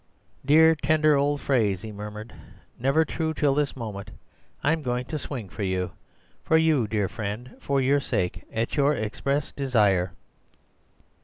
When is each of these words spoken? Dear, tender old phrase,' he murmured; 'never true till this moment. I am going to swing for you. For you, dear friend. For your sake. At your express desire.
Dear, 0.43 0.73
tender 0.73 1.15
old 1.15 1.41
phrase,' 1.41 1.83
he 1.83 1.91
murmured; 1.91 2.33
'never 2.79 3.05
true 3.05 3.35
till 3.35 3.53
this 3.53 3.75
moment. 3.75 4.09
I 4.63 4.71
am 4.71 4.81
going 4.81 5.05
to 5.05 5.19
swing 5.19 5.47
for 5.47 5.61
you. 5.61 5.91
For 6.43 6.57
you, 6.57 6.87
dear 6.87 7.07
friend. 7.07 7.55
For 7.59 7.79
your 7.79 7.99
sake. 7.99 8.43
At 8.51 8.75
your 8.75 8.95
express 8.95 9.51
desire. 9.51 10.13